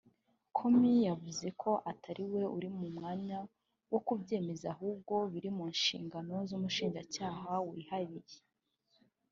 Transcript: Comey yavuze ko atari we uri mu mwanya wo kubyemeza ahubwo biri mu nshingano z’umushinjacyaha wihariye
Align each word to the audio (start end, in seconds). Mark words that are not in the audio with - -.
Comey 0.57 0.99
yavuze 1.09 1.47
ko 1.61 1.71
atari 1.91 2.23
we 2.33 2.41
uri 2.55 2.69
mu 2.77 2.85
mwanya 2.95 3.37
wo 3.91 3.99
kubyemeza 4.07 4.65
ahubwo 4.73 5.15
biri 5.31 5.49
mu 5.57 5.65
nshingano 5.75 6.35
z’umushinjacyaha 6.47 7.51
wihariye 7.69 8.39